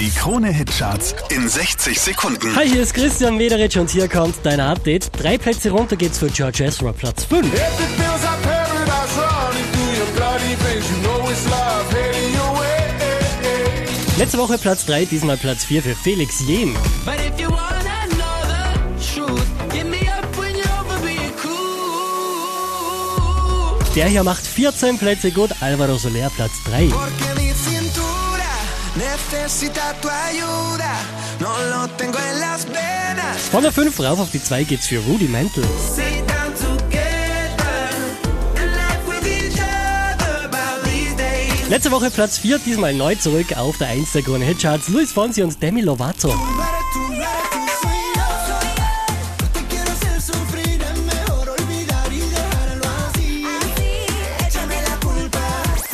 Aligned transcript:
Die 0.00 0.10
Krone-Hitcharts 0.12 1.14
in 1.28 1.46
60 1.46 2.00
Sekunden. 2.00 2.56
Hi, 2.56 2.66
hier 2.66 2.80
ist 2.80 2.94
Christian 2.94 3.36
Mederitsch 3.36 3.76
und 3.76 3.90
hier 3.90 4.08
kommt 4.08 4.34
dein 4.44 4.58
Update. 4.58 5.10
Drei 5.20 5.36
Plätze 5.36 5.70
runter 5.70 5.94
geht's 5.94 6.18
für 6.18 6.30
George 6.30 6.64
Ezra, 6.64 6.90
Platz 6.92 7.24
5. 7.26 7.46
If 7.46 7.52
it 7.52 7.60
feels 7.60 8.22
like 8.22 8.40
paradise 8.42 9.18
running 9.18 9.66
through 9.74 9.98
your 9.98 10.06
bloody 10.16 10.56
veins, 10.56 10.88
you 10.88 10.96
know 11.02 11.28
it's 11.30 11.44
love 11.50 11.84
heading 11.92 12.32
your 12.34 12.58
way. 12.58 12.80
Letzte 14.16 14.38
Woche 14.38 14.56
Platz 14.56 14.86
3, 14.86 15.04
diesmal 15.04 15.36
Platz 15.36 15.66
4 15.66 15.82
für 15.82 15.94
Felix 15.94 16.40
Jen. 16.48 16.74
But 17.04 17.16
if 17.16 17.38
you 17.38 17.50
wanna 17.50 18.06
know 18.16 18.40
the 18.48 18.72
truth, 19.14 19.46
get 19.70 19.84
me 19.86 20.08
up 20.08 20.24
when 20.38 20.56
you're 20.56 20.80
over 20.80 20.98
being 21.04 21.34
cool. 21.44 21.54
Der 23.94 24.06
hier 24.06 24.24
macht 24.24 24.46
14 24.46 24.96
Plätze 24.96 25.30
gut, 25.30 25.50
Alvaro 25.60 25.98
Soler 25.98 26.30
Platz 26.30 26.52
3. 26.70 26.90
Von 33.50 33.62
der 33.62 33.72
5 33.72 34.00
rauf 34.00 34.18
auf 34.18 34.30
die 34.30 34.42
2 34.42 34.64
geht's 34.64 34.88
für 34.88 35.00
these 40.84 41.16
days. 41.16 41.68
Letzte 41.68 41.90
Woche 41.92 42.10
Platz 42.10 42.38
4, 42.38 42.58
diesmal 42.58 42.92
neu 42.94 43.14
zurück 43.14 43.56
auf 43.56 43.78
der 43.78 43.88
1 43.88 44.12
der 44.12 44.22
Krone 44.22 44.44
Hitcharts. 44.44 44.88
Luis 44.88 45.12
Fonsi 45.12 45.42
und 45.42 45.62
Demi 45.62 45.82
Lovato. 45.82 46.34